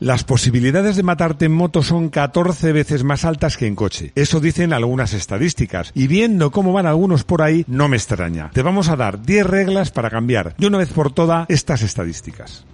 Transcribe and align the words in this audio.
Las 0.00 0.24
posibilidades 0.24 0.96
de 0.96 1.02
matarte 1.02 1.44
en 1.44 1.52
moto 1.52 1.82
son 1.82 2.08
14 2.08 2.72
veces 2.72 3.04
más 3.04 3.26
altas 3.26 3.58
que 3.58 3.66
en 3.66 3.74
coche. 3.74 4.12
Eso 4.14 4.40
dicen 4.40 4.72
algunas 4.72 5.12
estadísticas. 5.12 5.92
Y 5.94 6.06
viendo 6.06 6.50
cómo 6.50 6.72
van 6.72 6.86
algunos 6.86 7.22
por 7.24 7.42
ahí, 7.42 7.66
no 7.68 7.86
me 7.86 7.98
extraña. 7.98 8.50
Te 8.54 8.62
vamos 8.62 8.88
a 8.88 8.96
dar 8.96 9.20
10 9.20 9.46
reglas 9.46 9.90
para 9.90 10.08
cambiar 10.08 10.56
de 10.56 10.66
una 10.66 10.78
vez 10.78 10.90
por 10.90 11.12
todas 11.12 11.44
estas 11.50 11.82
estadísticas. 11.82 12.64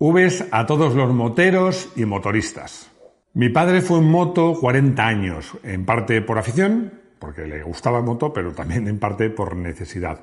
Vs 0.00 0.46
a 0.50 0.66
todos 0.66 0.96
los 0.96 1.14
moteros 1.14 1.90
y 1.94 2.04
motoristas. 2.04 2.90
Mi 3.34 3.48
padre 3.48 3.80
fue 3.80 3.98
en 3.98 4.10
moto 4.10 4.54
40 4.60 5.06
años, 5.06 5.52
en 5.62 5.84
parte 5.84 6.20
por 6.20 6.38
afición, 6.38 6.94
porque 7.20 7.46
le 7.46 7.62
gustaba 7.62 8.02
moto, 8.02 8.32
pero 8.32 8.50
también 8.52 8.88
en 8.88 8.98
parte 8.98 9.30
por 9.30 9.54
necesidad. 9.54 10.18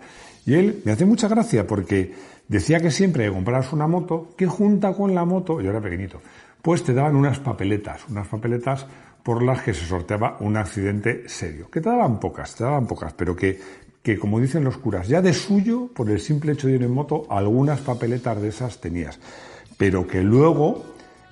Y 0.46 0.56
él 0.56 0.82
me 0.86 0.92
hace 0.92 1.06
mucha 1.06 1.28
gracia 1.28 1.68
porque 1.68 2.14
decía 2.48 2.80
que 2.80 2.92
siempre 2.92 3.26
que 3.26 3.32
comprabas 3.32 3.74
una 3.74 3.88
moto, 3.88 4.34
que 4.38 4.48
junta 4.48 4.94
con 4.94 5.14
la 5.14 5.26
moto, 5.26 5.62
yo 5.62 5.70
era 5.70 5.82
pequeñito, 5.82 6.22
pues 6.62 6.84
te 6.84 6.94
daban 6.94 7.16
unas 7.16 7.40
papeletas, 7.40 8.02
unas 8.10 8.28
papeletas 8.28 8.86
por 9.24 9.44
las 9.44 9.62
que 9.62 9.74
se 9.74 9.86
sorteaba 9.86 10.38
un 10.40 10.58
accidente 10.58 11.28
serio. 11.28 11.70
Que 11.70 11.82
te 11.82 11.90
daban 11.90 12.20
pocas, 12.20 12.56
te 12.56 12.64
daban 12.64 12.88
pocas, 12.88 13.14
pero 13.14 13.36
que, 13.36 13.60
que 14.02 14.18
como 14.18 14.40
dicen 14.40 14.64
los 14.64 14.78
curas, 14.78 15.08
ya 15.08 15.22
de 15.22 15.34
suyo, 15.34 15.90
por 15.94 16.10
el 16.10 16.20
simple 16.20 16.54
hecho 16.54 16.68
de 16.68 16.76
ir 16.76 16.84
en 16.84 16.92
moto, 16.92 17.28
algunas 17.30 17.82
papeletas 17.82 18.42
de 18.42 18.48
esas 18.48 18.80
tenías. 18.80 19.20
Pero 19.78 20.08
que 20.08 20.22
luego 20.24 20.84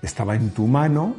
estaba 0.02 0.36
en 0.36 0.52
tu 0.52 0.68
mano 0.68 1.16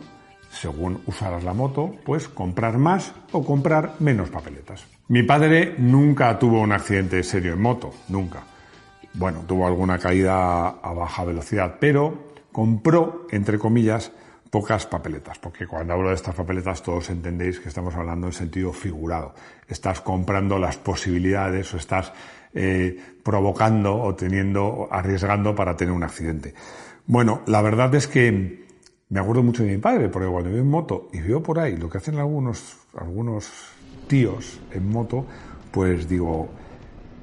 según 0.51 1.01
usaras 1.07 1.45
la 1.45 1.53
moto, 1.53 1.95
pues 2.05 2.29
comprar 2.29 2.79
más 2.79 3.13
o 3.33 3.45
comprar 3.45 3.95
menos 3.99 4.31
papeletas. 4.31 4.85
Mi 5.09 5.23
padre 5.23 5.75
nunca 5.79 6.39
tuvo 6.39 6.61
un 6.61 6.71
accidente 6.71 7.23
serio 7.23 7.55
en 7.55 7.63
moto, 7.63 7.95
nunca. 8.09 8.43
Bueno, 9.15 9.41
tuvo 9.47 9.67
alguna 9.67 9.99
caída 9.99 10.69
a 10.69 10.93
baja 10.93 11.25
velocidad, 11.25 11.77
pero 11.81 12.29
compró, 12.53 13.27
entre 13.31 13.59
comillas, 13.59 14.13
pocas 14.51 14.85
papeletas, 14.85 15.39
porque 15.39 15.67
cuando 15.67 15.95
hablo 15.95 16.11
de 16.11 16.15
estas 16.15 16.35
papeletas 16.35 16.83
todos 16.83 17.09
entendéis 17.09 17.59
que 17.59 17.71
estamos 17.71 17.95
hablando 17.95 18.27
en 18.27 18.35
sentido 18.35 18.71
figurado. 18.75 19.35
Estás 19.67 20.03
comprando 20.03 20.59
las 20.59 20.77
posibilidades 20.77 21.73
o 21.73 21.79
estás 21.79 22.13
eh, 22.53 22.99
provocando 23.23 23.97
o 23.97 24.15
teniendo, 24.15 24.89
arriesgando 24.91 25.55
para 25.55 25.75
tener 25.75 25.95
un 25.95 26.03
accidente. 26.03 26.53
Bueno, 27.07 27.41
la 27.47 27.63
verdad 27.63 27.95
es 27.95 28.09
que 28.09 28.67
me 29.09 29.21
acuerdo 29.21 29.43
mucho 29.43 29.63
de 29.63 29.71
mi 29.71 29.79
padre, 29.79 30.11
porque 30.11 30.29
cuando 30.29 30.51
veo 30.51 30.61
en 30.61 30.69
moto 30.69 31.09
y 31.15 31.21
veo 31.23 31.43
por 31.43 31.59
ahí 31.59 31.79
lo 31.79 31.89
que 31.89 31.97
hacen 31.97 32.19
algunos, 32.19 32.77
algunos 32.95 33.51
tíos 34.09 34.61
en 34.73 34.91
moto, 34.91 35.25
pues 35.71 36.09
digo, 36.09 36.49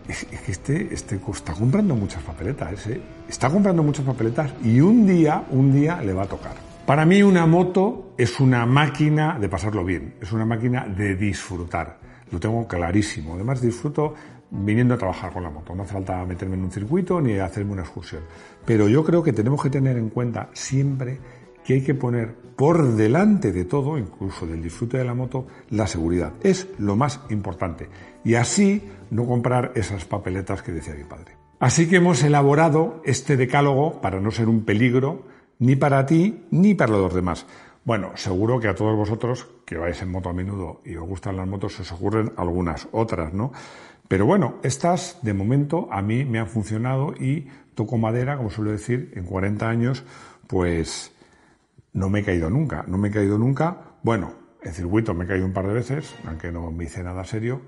es, 0.07 0.25
que 0.25 0.51
este, 0.51 0.93
este 0.93 1.19
está 1.31 1.53
comprando 1.53 1.95
muchas 1.95 2.23
papeletas, 2.23 2.87
¿eh? 2.87 3.01
está 3.27 3.49
comprando 3.49 3.83
muchas 3.83 4.05
papeletas 4.05 4.53
y 4.63 4.79
un 4.79 5.05
día, 5.05 5.43
un 5.49 5.73
día 5.73 6.01
le 6.01 6.13
va 6.13 6.23
a 6.23 6.27
tocar. 6.27 6.53
Para 6.85 7.03
mí 7.05 7.23
una 7.23 7.47
moto 7.47 8.13
es 8.17 8.39
una 8.39 8.65
máquina 8.65 9.39
de 9.39 9.49
pasarlo 9.49 9.83
bien, 9.83 10.13
es 10.21 10.31
una 10.31 10.45
máquina 10.45 10.85
de 10.85 11.15
disfrutar. 11.15 11.97
Lo 12.31 12.39
tengo 12.39 12.67
clarísimo. 12.67 13.35
Además 13.35 13.61
disfruto 13.61 14.13
viniendo 14.51 14.93
a 14.93 14.97
trabajar 14.97 15.33
con 15.33 15.43
la 15.43 15.49
moto. 15.49 15.75
No 15.75 15.83
hace 15.83 15.93
falta 15.93 16.23
meterme 16.25 16.55
en 16.55 16.63
un 16.63 16.71
circuito 16.71 17.19
ni 17.19 17.37
hacerme 17.39 17.73
una 17.73 17.81
excursión. 17.81 18.21
Pero 18.65 18.87
yo 18.87 19.03
creo 19.03 19.23
que 19.23 19.33
tenemos 19.33 19.61
que 19.61 19.69
tener 19.69 19.97
en 19.97 20.09
cuenta 20.09 20.49
siempre 20.53 21.19
que 21.65 21.73
hay 21.73 21.81
que 21.81 21.95
poner 21.95 22.35
por 22.55 22.93
delante 22.93 23.51
de 23.51 23.65
todo, 23.65 23.97
incluso 23.97 24.45
del 24.45 24.61
disfrute 24.61 24.97
de 24.97 25.03
la 25.03 25.15
moto, 25.15 25.47
la 25.71 25.87
seguridad. 25.87 26.33
Es 26.43 26.67
lo 26.77 26.95
más 26.95 27.19
importante. 27.29 27.89
Y 28.23 28.35
así 28.35 28.83
no 29.09 29.25
comprar 29.25 29.73
esas 29.75 30.05
papeletas 30.05 30.61
que 30.61 30.71
decía 30.71 30.93
mi 30.93 31.03
padre. 31.03 31.33
Así 31.59 31.89
que 31.89 31.97
hemos 31.97 32.23
elaborado 32.23 33.01
este 33.03 33.35
decálogo 33.35 33.99
para 33.99 34.21
no 34.21 34.31
ser 34.31 34.47
un 34.47 34.63
peligro 34.63 35.23
ni 35.59 35.75
para 35.75 36.05
ti 36.05 36.45
ni 36.51 36.75
para 36.75 36.93
los 36.93 37.13
demás. 37.13 37.45
Bueno, 37.83 38.11
seguro 38.15 38.59
que 38.59 38.67
a 38.67 38.75
todos 38.75 38.95
vosotros 38.95 39.47
que 39.65 39.77
vais 39.77 40.01
en 40.01 40.11
moto 40.11 40.29
a 40.29 40.33
menudo 40.33 40.81
y 40.85 40.95
os 40.95 41.07
gustan 41.07 41.37
las 41.37 41.47
motos 41.47 41.79
os 41.79 41.91
ocurren 41.91 42.33
algunas 42.37 42.87
otras, 42.91 43.33
¿no? 43.33 43.51
Pero 44.07 44.25
bueno, 44.25 44.55
estas 44.63 45.19
de 45.23 45.33
momento 45.33 45.87
a 45.91 46.01
mí 46.01 46.25
me 46.25 46.39
han 46.39 46.47
funcionado 46.47 47.13
y 47.19 47.47
toco 47.73 47.97
madera, 47.97 48.37
como 48.37 48.49
suelo 48.49 48.71
decir, 48.71 49.11
en 49.15 49.25
40 49.25 49.67
años, 49.67 50.03
pues 50.47 51.14
no 51.95 52.09
me 52.09 52.19
he 52.19 52.23
caído 52.23 52.49
nunca, 52.49 52.83
no 52.87 52.97
me 52.97 53.07
he 53.07 53.11
caído 53.11 53.37
nunca. 53.37 53.77
Bueno, 54.03 54.33
en 54.61 54.73
circuito 54.73 55.13
me 55.13 55.23
he 55.23 55.27
caído 55.27 55.45
un 55.45 55.53
par 55.53 55.65
de 55.65 55.73
veces, 55.73 56.13
aunque 56.27 56.51
no 56.51 56.69
me 56.69 56.83
hice 56.83 57.01
nada 57.01 57.23
serio. 57.23 57.61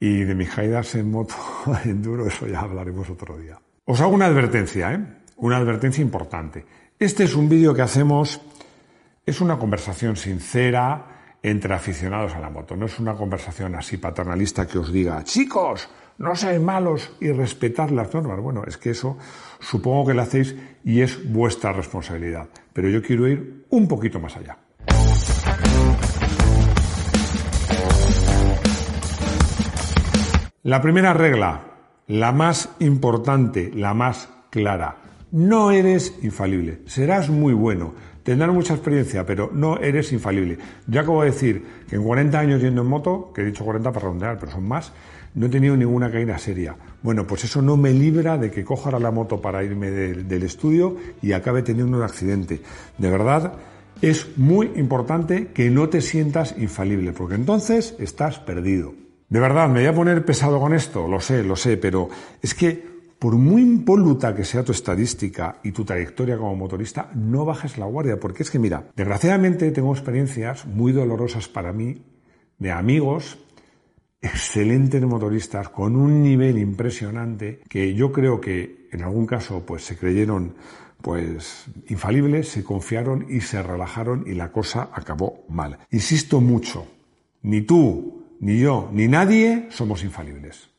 Y 0.00 0.24
de 0.24 0.34
mis 0.34 0.48
caídas 0.48 0.94
en 0.94 1.10
moto 1.10 1.34
enduro, 1.84 2.26
eso 2.26 2.46
ya 2.46 2.60
hablaremos 2.60 3.08
otro 3.10 3.36
día. 3.36 3.58
Os 3.84 4.00
hago 4.00 4.14
una 4.14 4.26
advertencia, 4.26 4.92
¿eh? 4.94 5.00
Una 5.36 5.58
advertencia 5.58 6.00
importante. 6.00 6.64
Este 6.98 7.24
es 7.24 7.34
un 7.34 7.50
vídeo 7.50 7.74
que 7.74 7.82
hacemos, 7.82 8.40
es 9.26 9.40
una 9.42 9.58
conversación 9.58 10.16
sincera 10.16 11.36
entre 11.42 11.74
aficionados 11.74 12.34
a 12.34 12.40
la 12.40 12.48
moto. 12.48 12.76
No 12.76 12.86
es 12.86 12.98
una 12.98 13.14
conversación 13.14 13.74
así 13.74 13.98
paternalista 13.98 14.66
que 14.66 14.78
os 14.78 14.90
diga, 14.90 15.22
chicos, 15.24 15.88
no 16.20 16.36
seáis 16.36 16.60
malos 16.60 17.10
y 17.18 17.32
respetad 17.32 17.88
las 17.88 18.12
normas. 18.14 18.40
Bueno, 18.40 18.62
es 18.66 18.76
que 18.76 18.90
eso 18.90 19.16
supongo 19.58 20.08
que 20.08 20.14
lo 20.14 20.22
hacéis 20.22 20.54
y 20.84 21.00
es 21.00 21.32
vuestra 21.32 21.72
responsabilidad. 21.72 22.48
Pero 22.74 22.90
yo 22.90 23.02
quiero 23.02 23.26
ir 23.26 23.64
un 23.70 23.88
poquito 23.88 24.20
más 24.20 24.36
allá. 24.36 24.58
La 30.62 30.82
primera 30.82 31.14
regla, 31.14 31.62
la 32.06 32.32
más 32.32 32.68
importante, 32.80 33.70
la 33.74 33.94
más 33.94 34.28
clara. 34.50 34.98
No 35.32 35.70
eres 35.70 36.18
infalible. 36.22 36.82
Serás 36.84 37.30
muy 37.30 37.54
bueno, 37.54 37.94
tendrás 38.22 38.52
mucha 38.52 38.74
experiencia, 38.74 39.24
pero 39.24 39.50
no 39.52 39.78
eres 39.78 40.12
infalible. 40.12 40.58
Yo 40.86 41.00
acabo 41.00 41.22
de 41.22 41.30
decir 41.30 41.64
que 41.88 41.96
en 41.96 42.04
40 42.04 42.38
años 42.38 42.62
yendo 42.62 42.82
en 42.82 42.88
moto, 42.88 43.32
que 43.34 43.42
he 43.42 43.44
dicho 43.44 43.64
40 43.64 43.92
para 43.92 44.04
redondear, 44.04 44.38
pero 44.38 44.52
son 44.52 44.66
más, 44.66 44.92
no 45.34 45.46
he 45.46 45.48
tenido 45.48 45.76
ninguna 45.76 46.10
caída 46.10 46.38
seria. 46.38 46.76
Bueno, 47.02 47.26
pues 47.26 47.44
eso 47.44 47.62
no 47.62 47.76
me 47.76 47.92
libra 47.92 48.36
de 48.36 48.50
que 48.50 48.64
coja 48.64 48.90
la 48.98 49.10
moto 49.10 49.40
para 49.40 49.62
irme 49.62 49.90
del, 49.90 50.42
estudio 50.42 50.96
y 51.22 51.32
acabe 51.32 51.62
teniendo 51.62 51.96
un 51.96 52.02
accidente. 52.02 52.60
De 52.98 53.10
verdad, 53.10 53.54
es 54.02 54.36
muy 54.36 54.72
importante 54.76 55.48
que 55.48 55.70
no 55.70 55.88
te 55.88 56.00
sientas 56.00 56.54
infalible, 56.58 57.12
porque 57.12 57.36
entonces 57.36 57.94
estás 57.98 58.38
perdido. 58.38 58.94
De 59.28 59.38
verdad, 59.38 59.68
me 59.68 59.80
voy 59.80 59.86
a 59.86 59.94
poner 59.94 60.24
pesado 60.24 60.58
con 60.58 60.74
esto, 60.74 61.06
lo 61.06 61.20
sé, 61.20 61.44
lo 61.44 61.54
sé, 61.54 61.76
pero 61.76 62.08
es 62.42 62.54
que 62.54 62.89
por 63.20 63.36
muy 63.36 63.60
impoluta 63.60 64.34
que 64.34 64.46
sea 64.46 64.64
tu 64.64 64.72
estadística 64.72 65.60
y 65.62 65.72
tu 65.72 65.84
trayectoria 65.84 66.38
como 66.38 66.56
motorista, 66.56 67.10
no 67.14 67.44
bajes 67.44 67.76
la 67.76 67.84
guardia, 67.84 68.18
porque 68.18 68.42
es 68.42 68.50
que 68.50 68.58
mira, 68.58 68.88
desgraciadamente 68.96 69.70
tengo 69.72 69.92
experiencias 69.92 70.64
muy 70.64 70.92
dolorosas 70.92 71.46
para 71.46 71.74
mí 71.74 72.02
de 72.58 72.72
amigos 72.72 73.38
excelentes 74.22 75.02
motoristas 75.02 75.68
con 75.68 75.96
un 75.96 76.22
nivel 76.22 76.56
impresionante 76.56 77.60
que 77.68 77.92
yo 77.92 78.10
creo 78.10 78.40
que 78.40 78.88
en 78.90 79.02
algún 79.02 79.26
caso 79.26 79.64
pues 79.66 79.84
se 79.84 79.98
creyeron 79.98 80.54
pues 81.02 81.66
infalibles, 81.88 82.48
se 82.48 82.64
confiaron 82.64 83.26
y 83.28 83.42
se 83.42 83.62
relajaron 83.62 84.24
y 84.26 84.32
la 84.32 84.50
cosa 84.50 84.88
acabó 84.94 85.44
mal. 85.50 85.78
Insisto 85.90 86.40
mucho, 86.40 86.86
ni 87.42 87.60
tú, 87.60 88.24
ni 88.40 88.58
yo, 88.58 88.88
ni 88.92 89.08
nadie 89.08 89.66
somos 89.70 90.02
infalibles. 90.04 90.70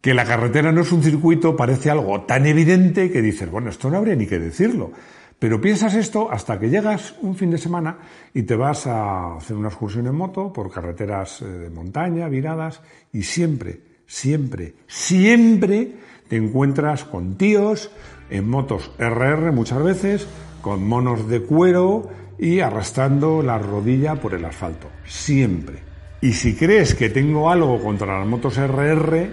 Que 0.00 0.14
la 0.14 0.24
carretera 0.24 0.72
no 0.72 0.82
es 0.82 0.92
un 0.92 1.02
circuito 1.02 1.56
parece 1.56 1.90
algo 1.90 2.22
tan 2.22 2.46
evidente 2.46 3.10
que 3.10 3.22
dices, 3.22 3.50
bueno, 3.50 3.70
esto 3.70 3.90
no 3.90 3.98
habría 3.98 4.14
ni 4.14 4.26
que 4.26 4.38
decirlo. 4.38 4.92
Pero 5.38 5.60
piensas 5.60 5.94
esto 5.94 6.30
hasta 6.30 6.58
que 6.58 6.68
llegas 6.68 7.14
un 7.20 7.36
fin 7.36 7.50
de 7.50 7.58
semana 7.58 7.98
y 8.34 8.42
te 8.42 8.56
vas 8.56 8.86
a 8.88 9.36
hacer 9.36 9.56
una 9.56 9.68
excursión 9.68 10.06
en 10.08 10.16
moto 10.16 10.52
por 10.52 10.70
carreteras 10.70 11.42
eh, 11.42 11.44
de 11.46 11.70
montaña, 11.70 12.28
viradas, 12.28 12.80
y 13.12 13.22
siempre, 13.22 13.80
siempre, 14.06 14.74
siempre 14.88 15.92
te 16.28 16.36
encuentras 16.36 17.04
con 17.04 17.36
tíos 17.36 17.90
en 18.30 18.48
motos 18.48 18.90
RR 18.98 19.52
muchas 19.52 19.82
veces, 19.82 20.26
con 20.60 20.86
monos 20.86 21.28
de 21.28 21.42
cuero 21.42 22.08
y 22.38 22.60
arrastrando 22.60 23.42
la 23.42 23.58
rodilla 23.58 24.16
por 24.16 24.34
el 24.34 24.44
asfalto. 24.44 24.88
Siempre. 25.04 25.82
Y 26.20 26.32
si 26.32 26.56
crees 26.56 26.96
que 26.96 27.10
tengo 27.10 27.48
algo 27.48 27.80
contra 27.80 28.18
las 28.18 28.26
motos 28.26 28.58
RR, 28.58 29.30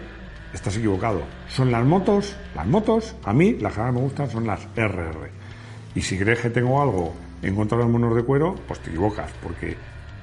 estás 0.56 0.78
equivocado. 0.78 1.22
Son 1.50 1.72
las 1.72 1.86
motos, 1.86 2.36
las 2.56 2.66
motos, 2.66 3.16
a 3.24 3.34
mí 3.34 3.54
las 3.60 3.74
que 3.74 3.82
más 3.82 3.94
me 3.94 4.00
gustan 4.00 4.30
son 4.30 4.48
las 4.48 4.68
RR. 4.76 5.30
Y 5.94 6.02
si 6.02 6.18
crees 6.18 6.40
que 6.40 6.50
tengo 6.50 6.82
algo 6.82 7.14
en 7.42 7.56
contra 7.56 7.78
de 7.78 7.84
los 7.84 7.92
monos 7.92 8.16
de 8.16 8.24
cuero, 8.24 8.56
pues 8.68 8.80
te 8.80 8.90
equivocas, 8.90 9.32
porque 9.44 9.76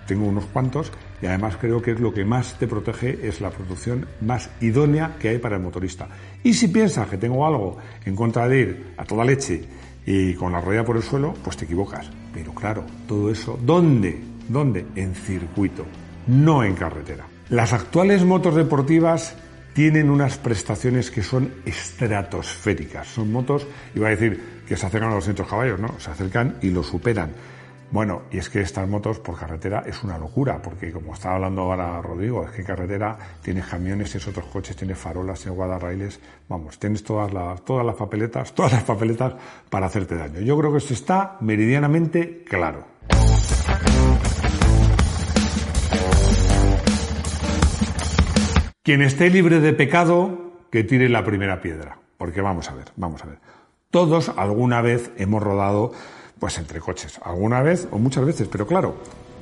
tengo 0.06 0.26
unos 0.26 0.46
cuantos 0.46 0.90
y 1.20 1.26
además 1.26 1.56
creo 1.58 1.81
que 1.81 1.93
es 1.93 2.00
lo 2.00 2.12
que 2.12 2.25
más 2.25 2.58
te 2.58 2.67
protege, 2.67 3.26
es 3.26 3.40
la 3.40 3.50
producción 3.50 4.06
más 4.20 4.50
idónea 4.61 5.17
que 5.20 5.29
hay 5.29 5.38
para 5.38 5.56
el 5.56 5.62
motorista. 5.62 6.08
Y 6.43 6.55
si 6.55 6.69
piensas 6.69 7.08
que 7.08 7.19
tengo 7.19 7.46
algo 7.46 7.76
en 8.05 8.17
contra 8.17 8.49
de 8.49 8.61
ir 8.61 8.94
a 8.96 9.05
toda 9.05 9.25
leche 9.25 9.62
y 10.05 10.35
con 10.35 10.52
la 10.52 10.61
rodilla 10.61 10.85
por 10.85 10.96
el 10.96 11.02
suelo, 11.02 11.35
pues 11.44 11.56
te 11.56 11.67
equivocas. 11.67 12.11
Pero 12.35 12.55
claro, 12.55 12.85
todo 13.06 13.31
eso, 13.31 13.58
¿dónde? 13.62 14.20
¿Dónde? 14.49 14.87
En 14.96 15.14
circuito, 15.14 15.85
no 16.26 16.64
en 16.64 16.75
carretera. 16.75 17.26
Las 17.50 17.73
actuales 17.73 18.25
motos 18.25 18.55
deportivas 18.55 19.37
tienen 19.73 20.11
unas 20.11 20.39
prestaciones 20.39 21.11
que 21.11 21.23
son 21.23 21.53
estratosféricas. 21.65 23.09
Son 23.09 23.33
motos, 23.33 23.67
iba 23.95 24.09
a 24.09 24.11
decir, 24.11 24.63
que 24.67 24.77
se 24.77 24.87
acercan 24.87 25.11
a 25.11 25.15
los 25.15 25.25
200 25.25 25.49
caballos, 25.49 25.81
¿no? 25.81 25.99
Se 25.99 26.11
acercan 26.11 26.59
y 26.63 26.71
lo 26.71 26.83
superan. 26.83 27.33
Bueno, 27.91 28.23
y 28.31 28.39
es 28.39 28.49
que 28.49 28.63
estas 28.63 28.89
motos 28.89 29.19
por 29.19 29.39
carretera 29.39 29.85
es 29.87 30.03
una 30.03 30.17
locura, 30.17 30.63
porque 30.63 30.91
como 30.91 31.13
estaba 31.13 31.35
hablando 31.35 31.61
ahora 31.61 32.01
Rodrigo, 32.01 32.43
es 32.43 32.51
que 32.53 32.65
carretera 32.65 33.19
tienes 33.43 33.67
camiones, 33.67 34.11
tienes 34.11 34.27
otros 34.29 34.47
coches, 34.47 34.75
tienes 34.75 34.97
farolas, 34.97 35.41
tienes 35.41 35.59
guardarrailes, 35.59 36.19
vamos, 36.49 36.79
tienes 36.79 37.05
todas 37.05 37.35
las, 37.35 37.63
todas 37.67 37.85
las 37.85 37.95
papeletas, 37.95 38.55
todas 38.55 38.73
las 38.73 38.85
papeletas 38.85 39.35
para 39.69 39.87
hacerte 39.87 40.17
daño. 40.17 40.41
Yo 40.41 40.59
creo 40.59 40.73
que 40.73 40.79
esto 40.79 40.95
está 40.95 41.37
meridianamente 41.43 42.43
claro. 42.45 42.92
Quien 48.84 49.00
esté 49.00 49.31
libre 49.31 49.61
de 49.61 49.73
pecado, 49.75 50.58
que 50.73 50.82
tire 50.82 51.08
la 51.08 51.25
primera 51.25 51.61
piedra. 51.61 51.99
Porque 52.19 52.40
vamos 52.40 52.69
a 52.69 52.75
ver, 52.75 52.87
vamos 52.96 53.23
a 53.23 53.26
ver. 53.26 53.38
Todos 53.93 54.29
alguna 54.31 54.82
vez 54.82 55.12
hemos 55.19 55.40
rodado 55.40 55.93
pues 56.40 56.58
entre 56.58 56.81
coches, 56.81 57.20
alguna 57.23 57.62
vez 57.62 57.87
o 57.93 57.99
muchas 57.99 58.25
veces, 58.25 58.49
pero 58.50 58.67
claro, 58.67 58.96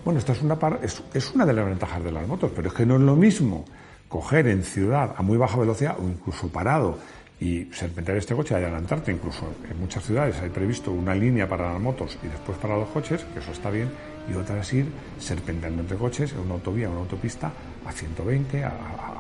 bueno, 0.05 0.19
esta 0.19 0.33
es 0.33 0.43
una, 0.43 0.59
es, 0.83 1.03
es 1.15 1.35
una 1.35 1.47
de 1.47 1.55
las 1.55 1.65
ventajas 1.65 2.05
de 2.05 2.13
las 2.13 2.29
motos, 2.29 2.53
pero 2.55 2.69
es 2.69 2.75
que 2.75 2.85
no 2.85 2.97
es 2.97 3.01
lo 3.01 3.17
mismo 3.17 3.65
coger 4.11 4.47
en 4.47 4.63
ciudad 4.63 5.15
a 5.17 5.23
muy 5.23 5.39
baja 5.39 5.57
velocidad 5.57 5.97
o 5.99 6.03
incluso 6.07 6.49
parado 6.49 6.99
y 7.41 7.65
serpentear 7.73 8.19
este 8.19 8.35
coche 8.35 8.53
y 8.53 8.59
adelantarte, 8.59 9.11
incluso 9.11 9.55
en 9.71 9.81
muchas 9.81 10.05
ciudades 10.05 10.39
hay 10.43 10.51
previsto 10.51 10.93
una 10.93 11.15
línea 11.15 11.49
para 11.49 11.73
las 11.73 11.81
motos 11.81 12.19
y 12.23 12.27
después 12.27 12.59
para 12.59 12.77
los 12.77 12.91
coches, 12.91 13.25
que 13.33 13.39
eso 13.39 13.53
está 13.53 13.71
bien, 13.71 13.91
y 14.31 14.35
otra 14.35 14.61
es 14.61 14.71
ir 14.75 14.87
serpenteando 15.19 15.81
entre 15.81 15.97
coches 15.97 16.33
en 16.33 16.41
una 16.41 16.55
autovía 16.55 16.91
o 16.91 16.93
una 16.93 17.01
autopista 17.01 17.51
a 17.87 17.93
120, 17.93 18.65
a, 18.65 18.69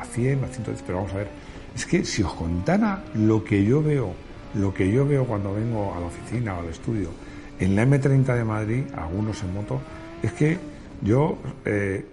a 0.00 0.04
100, 0.04 0.44
a 0.44 0.48
110, 0.48 0.82
pero 0.86 0.98
vamos 0.98 1.12
a 1.12 1.16
ver, 1.16 1.28
es 1.74 1.86
que 1.86 2.04
si 2.04 2.22
os 2.22 2.32
contara 2.34 3.04
lo 3.14 3.44
que 3.44 3.64
yo 3.64 3.82
veo, 3.82 4.12
lo 4.54 4.74
que 4.74 4.90
yo 4.90 5.06
veo 5.06 5.24
cuando 5.24 5.54
vengo 5.54 5.94
a 5.94 6.00
la 6.00 6.06
oficina 6.06 6.56
o 6.56 6.60
al 6.60 6.68
estudio, 6.68 7.10
en 7.58 7.76
la 7.76 7.84
M30 7.84 8.34
de 8.34 8.44
Madrid, 8.44 8.84
algunos 8.96 9.42
en 9.42 9.54
moto, 9.54 9.80
es 10.22 10.32
que 10.32 10.58
yo, 11.02 11.38
eh, 11.64 12.04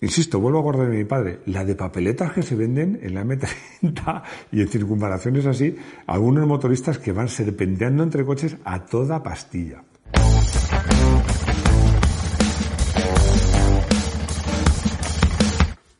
insisto, 0.00 0.40
vuelvo 0.40 0.58
a 0.58 0.60
acordar 0.60 0.90
de 0.90 0.98
mi 0.98 1.04
padre, 1.04 1.40
la 1.46 1.64
de 1.64 1.74
papeletas 1.74 2.32
que 2.32 2.42
se 2.42 2.56
venden 2.56 2.98
en 3.02 3.14
la 3.14 3.24
M30 3.24 4.22
y 4.52 4.60
en 4.60 4.68
circunvalaciones 4.68 5.46
así, 5.46 5.76
algunos 6.06 6.46
motoristas 6.46 6.98
que 6.98 7.12
van 7.12 7.28
serpenteando 7.28 8.02
entre 8.02 8.24
coches 8.24 8.56
a 8.64 8.84
toda 8.84 9.22
pastilla. 9.22 9.82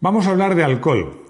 Vamos 0.00 0.28
a 0.28 0.30
hablar 0.30 0.54
de 0.54 0.62
alcohol. 0.62 1.24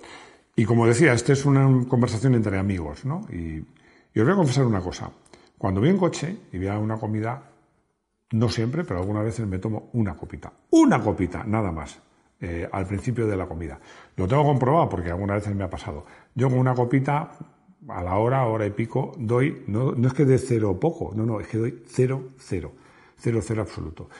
Y 0.54 0.66
como 0.66 0.86
decía, 0.86 1.14
esta 1.14 1.32
es 1.32 1.46
una 1.46 1.86
conversación 1.88 2.34
entre 2.34 2.58
amigos, 2.58 3.06
¿no? 3.06 3.22
Y, 3.32 3.60
os 3.60 4.24
voy 4.24 4.32
a 4.32 4.36
confesar 4.36 4.66
una 4.66 4.82
cosa. 4.82 5.10
Cuando 5.56 5.80
voy 5.80 5.88
en 5.88 5.96
coche 5.96 6.36
y 6.52 6.58
voy 6.58 6.66
a 6.66 6.78
una 6.78 6.98
comida, 6.98 7.50
no 8.32 8.50
siempre, 8.50 8.84
pero 8.84 9.00
algunas 9.00 9.24
veces 9.24 9.46
me 9.46 9.58
tomo 9.58 9.88
una 9.94 10.14
copita. 10.14 10.52
Una 10.70 11.00
copita, 11.00 11.44
nada 11.44 11.72
más. 11.72 11.98
Eh, 12.40 12.68
al 12.70 12.86
principio 12.86 13.26
de 13.26 13.38
la 13.38 13.46
comida. 13.46 13.80
Lo 14.16 14.28
tengo 14.28 14.44
comprobado 14.44 14.86
porque 14.90 15.10
algunas 15.10 15.38
veces 15.38 15.56
me 15.56 15.64
ha 15.64 15.70
pasado. 15.70 16.04
Yo 16.34 16.50
con 16.50 16.58
una 16.58 16.74
copita, 16.74 17.30
a 17.88 18.02
la 18.02 18.16
hora, 18.16 18.46
hora 18.46 18.66
y 18.66 18.70
pico, 18.70 19.12
doy, 19.16 19.64
no, 19.66 19.92
no 19.92 20.08
es 20.08 20.12
que 20.12 20.26
de 20.26 20.36
cero 20.36 20.78
poco, 20.78 21.12
no, 21.14 21.24
no, 21.24 21.40
es 21.40 21.48
que 21.48 21.56
doy 21.56 21.82
cero, 21.86 22.32
cero. 22.36 22.72
Cero, 23.16 23.40
cero 23.42 23.62
absoluto. 23.62 24.10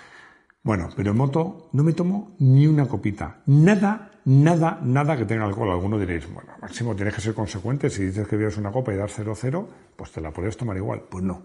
Bueno, 0.63 0.89
pero 0.97 1.13
en 1.13 1.17
moto 1.17 1.71
no 1.73 1.83
me 1.83 1.93
tomo 1.93 2.37
ni 2.41 2.67
una 2.67 2.87
copita. 2.87 3.43
Nada, 3.47 4.11
nada, 4.25 4.81
nada 4.83 5.17
que 5.17 5.25
tenga 5.25 5.45
alcohol. 5.45 5.71
Algunos 5.71 6.01
diréis, 6.01 6.31
bueno, 6.33 6.53
máximo 6.61 6.95
tienes 6.95 7.15
que 7.15 7.21
ser 7.21 7.35
consecuente. 7.35 7.89
Si 7.91 8.05
dices 8.05 8.27
que 8.27 8.37
bebes 8.37 8.59
una 8.59 8.73
copa 8.73 8.93
y 8.93 8.97
dar 8.97 9.09
cero, 9.09 9.35
cero, 9.37 9.69
pues 9.97 10.13
te 10.13 10.21
la 10.21 10.33
puedes 10.33 10.57
tomar 10.57 10.77
igual. 10.77 11.03
Pues 11.09 11.25
no. 11.25 11.43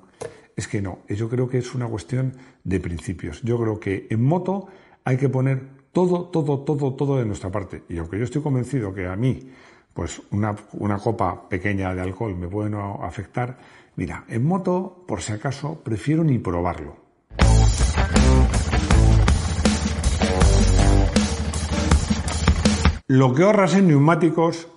Es 0.55 0.67
que 0.67 0.81
no, 0.81 0.99
yo 1.07 1.29
creo 1.29 1.47
que 1.47 1.59
es 1.59 1.73
una 1.73 1.87
cuestión 1.87 2.33
de 2.63 2.79
principios. 2.79 3.41
Yo 3.43 3.59
creo 3.59 3.79
que 3.79 4.07
en 4.09 4.23
moto 4.23 4.67
hay 5.03 5.17
que 5.17 5.29
poner 5.29 5.83
todo, 5.91 6.29
todo, 6.29 6.59
todo, 6.61 6.93
todo 6.95 7.17
de 7.17 7.25
nuestra 7.25 7.51
parte. 7.51 7.83
Y 7.89 7.97
aunque 7.99 8.17
yo 8.17 8.23
estoy 8.23 8.41
convencido 8.41 8.93
que 8.93 9.07
a 9.07 9.15
mí, 9.15 9.51
pues 9.93 10.21
una, 10.31 10.55
una 10.73 10.97
copa 10.97 11.47
pequeña 11.47 11.93
de 11.93 12.01
alcohol 12.01 12.35
me 12.35 12.47
puede 12.47 12.69
no 12.71 13.03
afectar, 13.03 13.57
mira, 13.95 14.25
en 14.27 14.43
moto, 14.43 15.05
por 15.07 15.21
si 15.21 15.33
acaso, 15.33 15.81
prefiero 15.83 16.23
ni 16.23 16.39
probarlo. 16.39 17.02
Lo 23.13 23.31
que 23.31 23.43
ahorras 23.43 23.75
en 23.75 23.89
neumáticos 23.89 24.67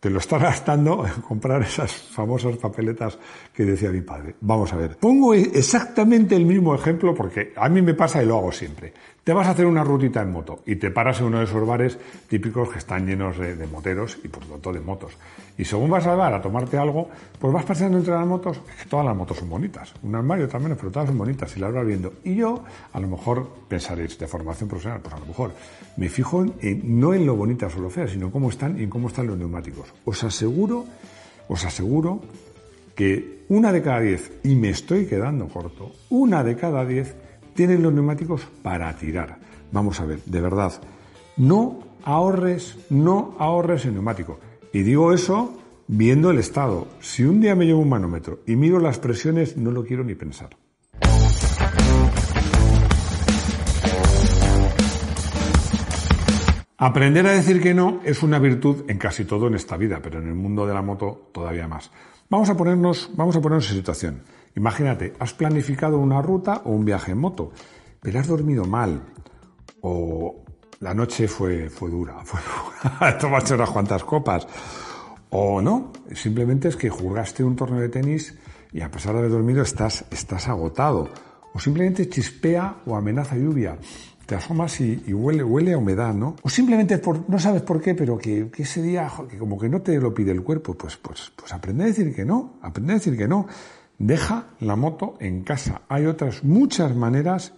te 0.00 0.08
lo 0.08 0.18
estás 0.18 0.40
gastando 0.48 1.06
en 1.06 1.20
comprar 1.20 1.60
esas 1.60 1.92
famosas 1.92 2.56
papeletas 2.56 3.18
que 3.52 3.66
decía 3.66 3.90
mi 3.90 4.00
padre. 4.00 4.36
Vamos 4.40 4.72
a 4.72 4.76
ver. 4.76 4.96
Pongo 4.96 5.34
exactamente 5.34 6.34
el 6.34 6.46
mismo 6.46 6.74
ejemplo 6.74 7.14
porque 7.14 7.52
a 7.54 7.68
mí 7.68 7.82
me 7.82 7.92
pasa 7.92 8.22
y 8.22 8.26
lo 8.26 8.38
hago 8.38 8.50
siempre. 8.50 8.94
Te 9.24 9.32
vas 9.32 9.46
a 9.46 9.52
hacer 9.52 9.66
una 9.66 9.84
rutita 9.84 10.20
en 10.20 10.32
moto 10.32 10.62
y 10.66 10.74
te 10.74 10.90
paras 10.90 11.20
en 11.20 11.26
uno 11.26 11.38
de 11.38 11.44
esos 11.44 11.64
bares 11.64 11.96
típicos 12.28 12.68
que 12.70 12.78
están 12.78 13.06
llenos 13.06 13.38
de, 13.38 13.54
moteros 13.68 14.18
y 14.24 14.26
por 14.26 14.44
lo 14.46 14.54
tanto 14.54 14.72
de 14.72 14.80
motos. 14.80 15.12
Y 15.56 15.64
según 15.64 15.90
vas 15.90 16.08
al 16.08 16.16
bar 16.16 16.34
a 16.34 16.42
tomarte 16.42 16.76
algo, 16.76 17.08
pues 17.38 17.52
vas 17.52 17.64
pasando 17.64 17.98
entre 17.98 18.14
las 18.14 18.26
motos, 18.26 18.60
es 18.68 18.82
que 18.82 18.88
todas 18.88 19.06
las 19.06 19.14
motos 19.14 19.36
son 19.36 19.48
bonitas. 19.48 19.94
Un 20.02 20.16
armario 20.16 20.48
también, 20.48 20.76
pero 20.76 20.90
todas 20.90 21.08
son 21.08 21.18
bonitas 21.18 21.56
y 21.56 21.60
las 21.60 21.72
vas 21.72 21.86
viendo. 21.86 22.14
Y 22.24 22.34
yo, 22.34 22.64
a 22.92 22.98
lo 22.98 23.06
mejor 23.06 23.48
pensaréis, 23.68 24.18
de 24.18 24.26
formación 24.26 24.68
profesional, 24.68 25.00
pues 25.00 25.14
a 25.14 25.20
lo 25.20 25.26
mejor 25.26 25.52
me 25.98 26.08
fijo 26.08 26.44
no 26.82 27.14
en 27.14 27.24
lo 27.24 27.36
bonitas 27.36 27.76
o 27.76 27.80
lo 27.80 27.90
feas, 27.90 28.10
sino 28.10 28.28
cómo 28.32 28.50
están 28.50 28.76
y 28.76 28.82
en 28.82 28.90
cómo 28.90 29.06
están 29.06 29.28
los 29.28 29.38
neumáticos. 29.38 29.86
Os 30.04 30.24
aseguro, 30.24 30.84
os 31.46 31.64
aseguro 31.64 32.22
que 32.96 33.44
una 33.50 33.70
de 33.70 33.82
cada 33.82 34.00
diez, 34.00 34.32
y 34.42 34.56
me 34.56 34.70
estoy 34.70 35.06
quedando 35.06 35.46
corto, 35.46 35.92
una 36.10 36.42
de 36.42 36.56
cada 36.56 36.84
diez 36.84 37.14
tienen 37.54 37.82
los 37.82 37.92
neumáticos 37.92 38.46
para 38.62 38.94
tirar. 38.96 39.38
Vamos 39.70 40.00
a 40.00 40.04
ver, 40.04 40.22
de 40.24 40.40
verdad, 40.40 40.72
no 41.36 41.80
ahorres, 42.04 42.76
no 42.90 43.34
ahorres 43.38 43.84
el 43.84 43.94
neumático. 43.94 44.38
Y 44.72 44.82
digo 44.82 45.12
eso 45.12 45.58
viendo 45.86 46.30
el 46.30 46.38
estado. 46.38 46.88
Si 47.00 47.24
un 47.24 47.40
día 47.40 47.54
me 47.54 47.66
llevo 47.66 47.80
un 47.80 47.88
manómetro 47.88 48.40
y 48.46 48.56
miro 48.56 48.78
las 48.78 48.98
presiones, 48.98 49.56
no 49.56 49.70
lo 49.70 49.84
quiero 49.84 50.04
ni 50.04 50.14
pensar. 50.14 50.50
Aprender 56.78 57.24
a 57.28 57.32
decir 57.32 57.62
que 57.62 57.74
no 57.74 58.00
es 58.04 58.24
una 58.24 58.40
virtud 58.40 58.84
en 58.88 58.98
casi 58.98 59.24
todo 59.24 59.46
en 59.46 59.54
esta 59.54 59.76
vida, 59.76 60.00
pero 60.02 60.18
en 60.18 60.26
el 60.26 60.34
mundo 60.34 60.66
de 60.66 60.74
la 60.74 60.82
moto 60.82 61.30
todavía 61.32 61.68
más. 61.68 61.92
Vamos 62.28 62.50
a 62.50 62.56
ponernos, 62.56 63.08
vamos 63.14 63.36
a 63.36 63.40
ponernos 63.40 63.70
en 63.70 63.76
situación. 63.76 64.22
Imagínate, 64.54 65.14
has 65.18 65.32
planificado 65.32 65.98
una 65.98 66.20
ruta 66.20 66.62
o 66.64 66.70
un 66.70 66.84
viaje 66.84 67.12
en 67.12 67.18
moto, 67.18 67.52
pero 68.00 68.20
has 68.20 68.26
dormido 68.26 68.64
mal 68.64 69.02
o 69.80 70.44
la 70.80 70.94
noche 70.94 71.28
fue, 71.28 71.70
fue 71.70 71.90
dura, 71.90 72.20
fue 72.24 72.40
dura, 72.40 73.18
tomaste 73.18 73.54
unas 73.54 73.70
cuantas 73.70 74.04
copas 74.04 74.46
o 75.30 75.62
no, 75.62 75.92
simplemente 76.14 76.68
es 76.68 76.76
que 76.76 76.90
jugaste 76.90 77.42
un 77.42 77.56
torneo 77.56 77.80
de 77.80 77.88
tenis 77.88 78.36
y 78.72 78.80
a 78.80 78.90
pesar 78.90 79.12
de 79.14 79.20
haber 79.20 79.30
dormido 79.30 79.62
estás, 79.62 80.04
estás 80.10 80.48
agotado 80.48 81.08
o 81.54 81.58
simplemente 81.60 82.08
chispea 82.08 82.82
o 82.86 82.96
amenaza 82.96 83.36
lluvia. 83.36 83.78
Te 84.26 84.36
asomas 84.36 84.80
y, 84.80 85.12
huele, 85.12 85.42
huele 85.44 85.72
a 85.74 85.78
humedad, 85.78 86.14
¿no? 86.14 86.36
O 86.42 86.48
simplemente 86.48 86.98
por, 86.98 87.28
no 87.28 87.38
sabes 87.38 87.62
por 87.62 87.80
qué, 87.80 87.94
pero 87.94 88.16
que, 88.16 88.50
ese 88.56 88.80
día, 88.80 89.10
que 89.28 89.36
como 89.36 89.58
que 89.58 89.68
no 89.68 89.82
te 89.82 89.98
lo 89.98 90.14
pide 90.14 90.32
el 90.32 90.42
cuerpo, 90.42 90.74
pues, 90.74 90.96
pues, 90.96 91.32
pues 91.34 91.52
aprende 91.52 91.84
a 91.84 91.86
decir 91.88 92.14
que 92.14 92.24
no, 92.24 92.58
aprende 92.62 92.92
a 92.92 92.96
decir 92.96 93.16
que 93.16 93.28
no. 93.28 93.46
Deja 94.02 94.46
la 94.58 94.74
moto 94.74 95.14
en 95.20 95.44
casa. 95.44 95.82
Hay 95.88 96.06
otras 96.06 96.42
muchas 96.42 96.96
maneras 96.96 97.54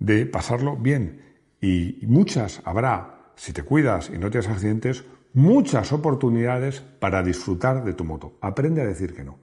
de 0.00 0.26
pasarlo 0.26 0.76
bien 0.76 1.22
y 1.60 2.00
muchas 2.02 2.60
habrá, 2.64 3.30
si 3.36 3.52
te 3.52 3.62
cuidas 3.62 4.10
y 4.12 4.18
no 4.18 4.28
tienes 4.28 4.50
accidentes, 4.50 5.04
muchas 5.34 5.92
oportunidades 5.92 6.80
para 6.80 7.22
disfrutar 7.22 7.84
de 7.84 7.94
tu 7.94 8.04
moto. 8.04 8.38
Aprende 8.40 8.82
a 8.82 8.86
decir 8.86 9.14
que 9.14 9.22
no. 9.22 9.38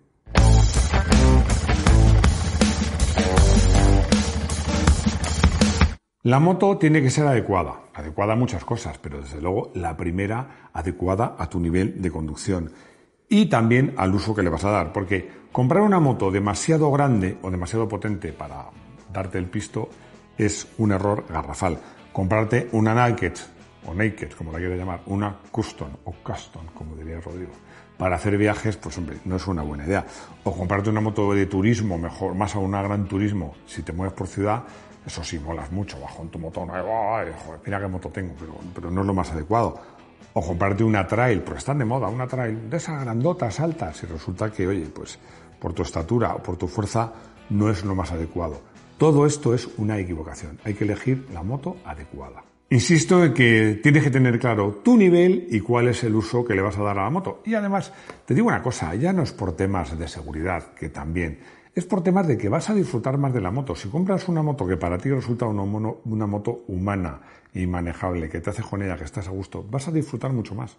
La 6.23 6.39
moto 6.39 6.77
tiene 6.77 7.01
que 7.01 7.11
ser 7.11 7.27
adecuada, 7.27 7.83
adecuada 7.93 8.33
a 8.33 8.35
muchas 8.35 8.65
cosas, 8.65 8.97
pero 8.97 9.21
desde 9.21 9.39
luego 9.39 9.71
la 9.73 9.95
primera 9.95 10.69
adecuada 10.73 11.37
a 11.39 11.47
tu 11.47 11.61
nivel 11.61 12.01
de 12.01 12.11
conducción 12.11 12.73
y 13.29 13.48
también 13.48 13.94
al 13.98 14.13
uso 14.13 14.36
que 14.36 14.44
le 14.44 14.50
vas 14.50 14.65
a 14.65 14.72
dar, 14.72 14.94
porque 14.94 15.29
comprar 15.51 15.82
una 15.82 16.00
moto 16.00 16.32
demasiado 16.32 16.91
grande 16.91 17.38
o 17.41 17.50
demasiado 17.50 17.88
potente 17.88 18.34
para 18.34 18.65
darte 19.12 19.38
el 19.38 19.46
pisto 19.46 19.89
es 20.38 20.67
un 20.77 20.91
error 20.91 21.25
garrafal. 21.29 21.79
Comprarte 22.12 22.70
una 22.72 22.94
Naked 22.94 23.34
o 23.88 23.94
Naked, 23.94 24.32
como 24.32 24.51
la 24.51 24.60
quiera 24.60 24.75
llamar, 24.75 25.01
una 25.08 25.38
Custom 25.51 25.89
o 26.05 26.12
Custom, 26.12 26.65
como 26.74 26.96
diría 26.96 27.20
Rodrigo, 27.20 27.51
para 27.98 28.15
hacer 28.15 28.38
viajes, 28.38 28.77
pues 28.77 28.98
hombre, 28.98 29.17
no 29.25 29.36
es 29.36 29.48
una 29.48 29.62
buena 29.62 29.86
idea. 29.86 30.05
O 30.44 30.51
comprarte 30.55 30.89
una 30.89 31.01
moto 31.01 31.34
de 31.34 31.46
turismo, 31.46 31.98
mejor, 31.98 32.36
más 32.36 32.55
a 32.55 32.60
una 32.60 32.82
gran 32.82 33.08
turismo, 33.08 33.55
si 33.65 33.84
te 33.84 33.94
mueves 33.94 34.13
por 34.13 34.27
ciudad, 34.27 34.63
eso 35.05 35.24
sí, 35.24 35.38
molas 35.39 35.72
mucho, 35.72 36.00
bajo 36.00 36.24
en 36.24 36.29
tu 36.29 36.39
moto, 36.39 36.65
mira 37.65 37.79
qué 37.79 37.88
moto 37.88 38.10
tengo, 38.10 38.34
pero, 38.39 38.55
pero 38.74 38.89
no 38.89 39.01
es 39.01 39.08
lo 39.08 39.13
más 39.13 39.32
adecuado. 39.32 39.79
O 40.34 40.41
comprarte 40.41 40.84
una 40.84 41.07
trail, 41.07 41.41
porque 41.41 41.60
están 41.60 41.77
de 41.77 41.86
moda, 41.86 42.07
una 42.07 42.27
trail 42.27 42.69
de 42.69 42.77
esas 42.77 43.01
grandotas, 43.01 43.60
altas, 43.60 44.03
y 44.03 44.05
resulta 44.05 44.51
que, 44.51 44.67
oye, 44.67 44.86
pues 44.93 45.17
por 45.60 45.74
tu 45.74 45.84
estatura 45.84 46.36
o 46.36 46.43
por 46.43 46.57
tu 46.57 46.67
fuerza 46.67 47.13
no 47.50 47.69
es 47.69 47.84
lo 47.86 47.95
más 47.95 48.12
adecuado. 48.12 48.62
Todo 48.98 49.25
esto 49.25 49.53
es 49.53 49.69
una 49.77 49.98
equivocación. 49.98 50.60
Hay 50.63 50.74
que 50.74 50.84
elegir 50.84 51.27
la 51.34 51.43
moto 51.43 51.77
adecuada. 51.86 52.43
Insisto 52.69 53.24
en 53.24 53.34
que 53.34 53.79
tienes 53.84 54.03
que 54.03 54.10
tener 54.10 54.39
claro 54.39 54.81
tu 54.84 54.98
nivel 54.98 55.48
y 55.51 55.60
cuál 55.60 55.88
es 55.89 56.03
el 56.03 56.15
uso 56.15 56.43
que 56.43 56.55
le 56.55 56.62
vas 56.62 56.77
a 56.77 56.84
dar 56.84 56.98
a 56.98 57.03
la 57.03 57.10
moto. 57.10 57.41
Y 57.45 57.53
además, 57.53 57.93
te 58.25 58.34
digo 58.34 58.48
una 58.48 58.63
cosa, 58.63 58.95
ya 58.95 59.13
no 59.13 59.22
es 59.22 59.31
por 59.31 59.55
temas 59.55 59.98
de 59.98 60.07
seguridad, 60.07 60.74
que 60.74 60.89
también, 60.89 61.39
es 61.75 61.86
por 61.86 62.01
temas 62.01 62.25
de 62.25 62.38
que 62.38 62.48
vas 62.48 62.70
a 62.70 62.74
disfrutar 62.74 63.17
más 63.17 63.34
de 63.34 63.41
la 63.41 63.51
moto. 63.51 63.75
Si 63.75 63.89
compras 63.89 64.29
una 64.29 64.41
moto 64.41 64.65
que 64.65 64.77
para 64.77 64.98
ti 64.98 65.10
resulta 65.10 65.46
una, 65.46 65.63
una 66.05 66.25
moto 66.25 66.63
humana 66.70 67.20
y 67.53 67.67
manejable, 67.67 68.29
que 68.29 68.39
te 68.39 68.50
hace 68.50 68.63
con 68.63 68.82
ella, 68.82 68.96
que 68.96 69.03
estás 69.03 69.27
a 69.27 69.32
gusto, 69.32 69.65
vas 69.70 69.89
a 69.89 69.91
disfrutar 69.91 70.32
mucho 70.32 70.55
más. 70.55 70.77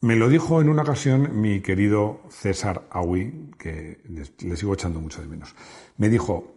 Me 0.00 0.16
lo 0.16 0.28
dijo 0.28 0.62
en 0.62 0.70
una 0.70 0.82
ocasión 0.82 1.38
mi 1.38 1.60
querido 1.60 2.20
César 2.30 2.86
Aui, 2.90 3.50
que 3.58 4.00
le 4.40 4.56
sigo 4.56 4.72
echando 4.72 5.00
mucho 5.00 5.20
de 5.20 5.28
menos. 5.28 5.54
Me 5.98 6.08
dijo, 6.08 6.54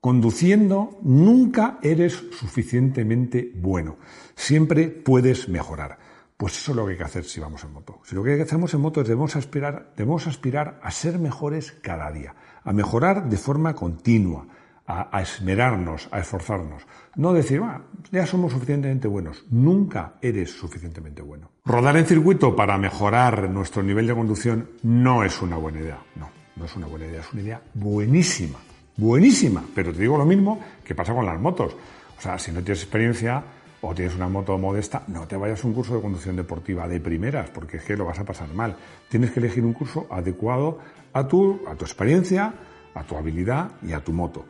conduciendo 0.00 0.98
nunca 1.02 1.78
eres 1.82 2.12
suficientemente 2.32 3.52
bueno, 3.54 3.98
siempre 4.34 4.88
puedes 4.88 5.48
mejorar. 5.48 5.98
Pues 6.36 6.56
eso 6.56 6.72
es 6.72 6.76
lo 6.76 6.84
que 6.84 6.92
hay 6.92 6.98
que 6.98 7.04
hacer 7.04 7.24
si 7.24 7.40
vamos 7.40 7.62
en 7.64 7.72
moto. 7.72 8.00
Si 8.04 8.14
lo 8.14 8.24
que 8.24 8.40
hacemos 8.40 8.74
en 8.74 8.80
moto 8.80 9.00
es 9.00 9.08
debemos 9.08 9.36
aspirar, 9.36 9.92
debemos 9.96 10.26
aspirar 10.26 10.80
a 10.82 10.90
ser 10.90 11.18
mejores 11.18 11.72
cada 11.72 12.10
día, 12.10 12.34
a 12.64 12.72
mejorar 12.72 13.28
de 13.28 13.36
forma 13.36 13.74
continua, 13.74 14.48
a, 14.86 15.22
esmerarnos, 15.22 16.08
a 16.10 16.20
esforzarnos. 16.20 16.86
No 17.16 17.32
decir, 17.32 17.62
ya 18.10 18.26
somos 18.26 18.52
suficientemente 18.52 19.08
buenos. 19.08 19.44
Nunca 19.50 20.14
eres 20.20 20.50
suficientemente 20.50 21.22
bueno. 21.22 21.50
Rodar 21.64 21.96
en 21.96 22.06
circuito 22.06 22.54
para 22.54 22.76
mejorar 22.76 23.48
nuestro 23.48 23.82
nivel 23.82 24.06
de 24.06 24.14
conducción 24.14 24.70
no 24.82 25.24
es 25.24 25.40
una 25.40 25.56
buena 25.56 25.80
idea. 25.80 25.98
No, 26.16 26.28
no 26.56 26.64
es 26.64 26.76
una 26.76 26.86
buena 26.86 27.06
idea. 27.06 27.20
Es 27.20 27.32
una 27.32 27.42
idea 27.42 27.62
buenísima. 27.74 28.58
Buenísima. 28.96 29.64
Pero 29.74 29.92
te 29.92 30.00
digo 30.00 30.18
lo 30.18 30.26
mismo 30.26 30.60
que 30.84 30.94
pasa 30.94 31.14
con 31.14 31.24
las 31.24 31.40
motos. 31.40 31.74
O 32.18 32.20
sea, 32.20 32.38
si 32.38 32.52
no 32.52 32.62
tienes 32.62 32.82
experiencia 32.82 33.42
o 33.86 33.94
tienes 33.94 34.14
una 34.14 34.28
moto 34.28 34.56
modesta, 34.56 35.02
no 35.08 35.26
te 35.26 35.36
vayas 35.36 35.62
a 35.62 35.66
un 35.66 35.74
curso 35.74 35.94
de 35.94 36.00
conducción 36.00 36.36
deportiva 36.36 36.88
de 36.88 37.00
primeras, 37.00 37.50
porque 37.50 37.76
es 37.76 37.84
que 37.84 37.96
lo 37.96 38.04
vas 38.06 38.18
a 38.18 38.24
pasar 38.24 38.52
mal. 38.54 38.76
Tienes 39.08 39.32
que 39.32 39.40
elegir 39.40 39.64
un 39.64 39.74
curso 39.74 40.06
adecuado 40.10 40.78
a 41.12 41.26
tu, 41.28 41.60
a 41.68 41.74
tu 41.74 41.84
experiencia, 41.84 42.54
a 42.94 43.02
tu 43.04 43.16
habilidad 43.16 43.72
y 43.82 43.92
a 43.92 44.02
tu 44.02 44.12
moto. 44.12 44.44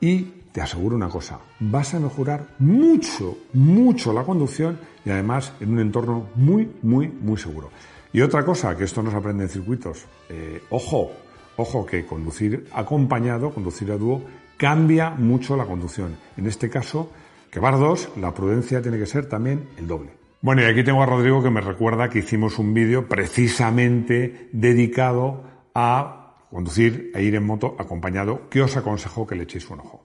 Y 0.00 0.22
te 0.52 0.60
aseguro 0.60 0.96
una 0.96 1.08
cosa, 1.08 1.40
vas 1.60 1.94
a 1.94 2.00
mejorar 2.00 2.46
mucho, 2.58 3.38
mucho 3.54 4.12
la 4.12 4.22
conducción 4.22 4.78
y 5.04 5.10
además 5.10 5.52
en 5.60 5.72
un 5.72 5.80
entorno 5.80 6.28
muy, 6.34 6.70
muy, 6.82 7.08
muy 7.08 7.36
seguro. 7.38 7.70
Y 8.12 8.20
otra 8.20 8.44
cosa, 8.44 8.76
que 8.76 8.84
esto 8.84 9.02
no 9.02 9.10
se 9.10 9.16
aprende 9.16 9.44
en 9.44 9.48
circuitos, 9.48 10.04
eh, 10.28 10.62
ojo, 10.70 11.10
ojo 11.56 11.86
que 11.86 12.06
conducir 12.06 12.68
acompañado, 12.72 13.52
conducir 13.52 13.90
a 13.90 13.96
dúo, 13.96 14.22
cambia 14.56 15.10
mucho 15.10 15.56
la 15.56 15.64
conducción. 15.64 16.16
En 16.36 16.46
este 16.46 16.70
caso, 16.70 17.10
que 17.54 17.60
dos, 17.60 18.08
la 18.20 18.34
prudencia 18.34 18.82
tiene 18.82 18.98
que 18.98 19.06
ser 19.06 19.26
también 19.26 19.68
el 19.78 19.86
doble. 19.86 20.10
Bueno, 20.42 20.62
y 20.62 20.64
aquí 20.64 20.82
tengo 20.82 21.04
a 21.04 21.06
Rodrigo 21.06 21.40
que 21.40 21.50
me 21.50 21.60
recuerda 21.60 22.10
que 22.10 22.18
hicimos 22.18 22.58
un 22.58 22.74
vídeo 22.74 23.08
precisamente 23.08 24.48
dedicado 24.50 25.44
a 25.72 26.34
conducir 26.50 27.12
e 27.14 27.22
ir 27.22 27.36
en 27.36 27.46
moto 27.46 27.76
acompañado, 27.78 28.50
que 28.50 28.60
os 28.60 28.76
aconsejo 28.76 29.24
que 29.24 29.36
le 29.36 29.44
echéis 29.44 29.70
un 29.70 29.78
ojo. 29.78 30.04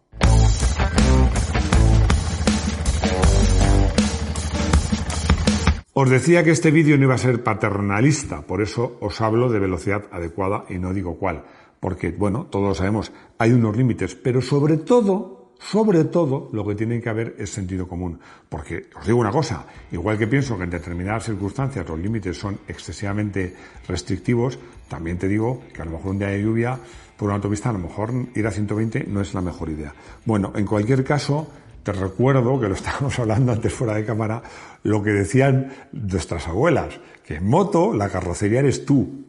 Os 5.93 6.09
decía 6.09 6.43
que 6.43 6.51
este 6.51 6.69
vídeo 6.69 6.97
no 6.97 7.05
iba 7.05 7.15
a 7.15 7.17
ser 7.17 7.43
paternalista, 7.43 8.43
por 8.43 8.61
eso 8.61 8.97
os 9.01 9.19
hablo 9.21 9.49
de 9.49 9.57
velocidad 9.57 10.03
adecuada 10.11 10.65
y 10.69 10.77
no 10.77 10.93
digo 10.93 11.17
cuál, 11.17 11.45
porque, 11.79 12.11
bueno, 12.11 12.45
todos 12.45 12.67
lo 12.67 12.75
sabemos, 12.75 13.11
hay 13.39 13.53
unos 13.53 13.75
límites, 13.75 14.13
pero 14.13 14.39
sobre 14.39 14.77
todo 14.77 15.38
sobre 15.59 16.05
todo, 16.05 16.49
lo 16.53 16.65
que 16.65 16.75
tiene 16.75 17.01
que 17.01 17.09
haber 17.09 17.35
es 17.37 17.49
sentido 17.49 17.87
común. 17.87 18.19
Porque 18.47 18.89
os 18.97 19.05
digo 19.05 19.19
una 19.19 19.31
cosa, 19.31 19.65
igual 19.91 20.17
que 20.17 20.27
pienso 20.27 20.57
que 20.57 20.63
en 20.63 20.69
determinadas 20.69 21.25
circunstancias 21.25 21.87
los 21.87 21.99
límites 21.99 22.37
son 22.37 22.59
excesivamente 22.67 23.53
restrictivos, 23.87 24.57
también 24.87 25.17
te 25.17 25.27
digo 25.27 25.61
que 25.73 25.81
a 25.81 25.85
lo 25.85 25.91
mejor 25.91 26.11
un 26.11 26.19
día 26.19 26.29
de 26.29 26.41
lluvia 26.41 26.79
por 27.17 27.27
una 27.27 27.35
autopista 27.35 27.69
a 27.69 27.73
lo 27.73 27.79
mejor 27.79 28.13
ir 28.33 28.47
a 28.47 28.51
120 28.51 29.03
no 29.07 29.19
es 29.19 29.33
la 29.33 29.41
mejor 29.41 29.69
idea. 29.69 29.93
Bueno, 30.23 30.53
en 30.55 30.65
cualquier 30.65 31.03
caso, 31.03 31.49
te 31.83 31.91
recuerdo 31.91 32.57
que 32.59 32.69
lo 32.69 32.75
estábamos 32.75 33.19
hablando 33.19 33.51
antes 33.51 33.73
fuera 33.73 33.95
de 33.95 34.05
cámara, 34.05 34.41
lo 34.83 35.03
que 35.03 35.11
decían 35.11 35.73
nuestras 35.91 36.47
abuelas, 36.47 36.99
que 37.25 37.35
en 37.35 37.47
moto 37.47 37.93
la 37.93 38.09
carrocería 38.09 38.59
eres 38.59 38.85
tú, 38.85 39.28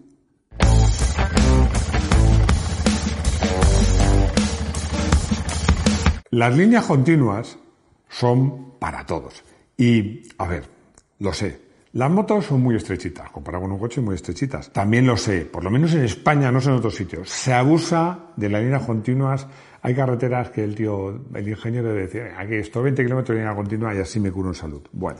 Las 6.30 6.56
líneas 6.56 6.84
continuas 6.84 7.58
son 8.08 8.78
para 8.78 9.04
todos. 9.04 9.42
Y, 9.76 10.22
a 10.38 10.46
ver, 10.46 10.64
lo 11.18 11.32
sé, 11.32 11.60
las 11.92 12.08
motos 12.08 12.46
son 12.46 12.60
muy 12.60 12.76
estrechitas, 12.76 13.30
comparado 13.30 13.62
con 13.62 13.72
un 13.72 13.80
coche 13.80 14.00
muy 14.00 14.14
estrechitas. 14.14 14.72
También 14.72 15.08
lo 15.08 15.16
sé, 15.16 15.40
por 15.40 15.64
lo 15.64 15.70
menos 15.70 15.92
en 15.94 16.04
España, 16.04 16.52
no 16.52 16.60
sé 16.60 16.70
en 16.70 16.76
otros 16.76 16.94
sitios. 16.94 17.28
Se 17.28 17.52
abusa 17.52 18.26
de 18.36 18.48
las 18.48 18.62
líneas 18.62 18.84
continuas. 18.84 19.48
Hay 19.82 19.92
carreteras 19.92 20.50
que 20.50 20.62
el 20.62 20.76
tío, 20.76 21.20
el 21.34 21.48
ingeniero 21.48 21.88
debe 21.88 22.02
decir, 22.02 22.22
aquí 22.38 22.54
estoy 22.54 22.84
20 22.84 23.02
kilómetros 23.02 23.34
de 23.34 23.42
línea 23.42 23.56
continua 23.56 23.92
y 23.92 23.98
así 23.98 24.20
me 24.20 24.30
curo 24.30 24.50
en 24.50 24.54
salud. 24.54 24.82
Bueno, 24.92 25.18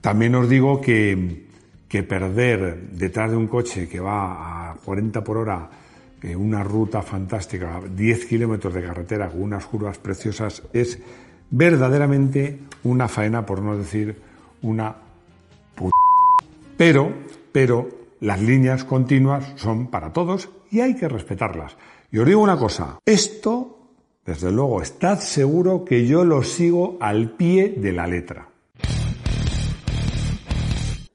también 0.00 0.34
os 0.34 0.48
digo 0.48 0.80
que, 0.80 1.46
que 1.86 2.02
perder 2.02 2.90
detrás 2.90 3.30
de 3.30 3.36
un 3.36 3.46
coche 3.46 3.88
que 3.88 4.00
va 4.00 4.72
a 4.72 4.74
40 4.74 5.22
por 5.22 5.36
hora 5.36 5.70
una 6.32 6.62
ruta 6.64 7.02
fantástica, 7.02 7.82
10 7.94 8.26
kilómetros 8.26 8.72
de 8.72 8.82
carretera 8.82 9.28
con 9.28 9.42
unas 9.42 9.66
curvas 9.66 9.98
preciosas, 9.98 10.62
es 10.72 10.98
verdaderamente 11.50 12.60
una 12.84 13.08
faena, 13.08 13.44
por 13.44 13.60
no 13.60 13.76
decir 13.76 14.16
una 14.62 14.94
p 15.74 15.90
Pero, 16.76 17.12
pero 17.52 17.88
las 18.20 18.40
líneas 18.40 18.84
continuas 18.84 19.52
son 19.56 19.88
para 19.88 20.12
todos 20.12 20.48
y 20.70 20.80
hay 20.80 20.96
que 20.96 21.08
respetarlas. 21.08 21.76
Y 22.10 22.18
os 22.18 22.26
digo 22.26 22.40
una 22.40 22.56
cosa, 22.56 22.98
esto, 23.04 23.78
desde 24.24 24.50
luego, 24.50 24.80
estad 24.80 25.20
seguro 25.20 25.84
que 25.84 26.06
yo 26.06 26.24
lo 26.24 26.42
sigo 26.42 26.96
al 27.00 27.32
pie 27.32 27.74
de 27.76 27.92
la 27.92 28.06
letra. 28.06 28.48